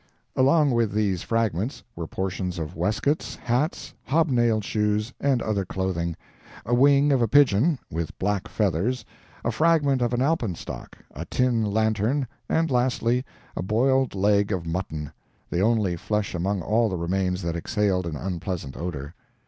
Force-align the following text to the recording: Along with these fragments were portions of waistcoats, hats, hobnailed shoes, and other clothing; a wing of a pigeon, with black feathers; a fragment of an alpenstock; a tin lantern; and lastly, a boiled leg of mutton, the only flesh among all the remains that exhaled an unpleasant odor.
Along 0.35 0.71
with 0.71 0.93
these 0.93 1.21
fragments 1.21 1.83
were 1.95 2.07
portions 2.07 2.57
of 2.57 2.75
waistcoats, 2.75 3.35
hats, 3.35 3.93
hobnailed 4.05 4.63
shoes, 4.63 5.13
and 5.19 5.43
other 5.43 5.63
clothing; 5.63 6.15
a 6.65 6.73
wing 6.73 7.11
of 7.11 7.21
a 7.21 7.27
pigeon, 7.27 7.77
with 7.91 8.17
black 8.17 8.47
feathers; 8.47 9.05
a 9.45 9.51
fragment 9.51 10.01
of 10.01 10.11
an 10.11 10.19
alpenstock; 10.19 10.97
a 11.13 11.25
tin 11.25 11.63
lantern; 11.63 12.25
and 12.49 12.71
lastly, 12.71 13.23
a 13.55 13.61
boiled 13.61 14.15
leg 14.15 14.51
of 14.51 14.65
mutton, 14.65 15.11
the 15.51 15.59
only 15.61 15.95
flesh 15.95 16.33
among 16.33 16.63
all 16.63 16.89
the 16.89 16.97
remains 16.97 17.43
that 17.43 17.55
exhaled 17.55 18.07
an 18.07 18.15
unpleasant 18.15 18.75
odor. 18.75 19.13